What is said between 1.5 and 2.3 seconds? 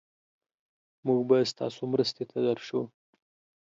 ستاسو مرستې